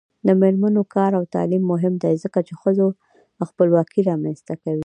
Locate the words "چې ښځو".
2.47-2.87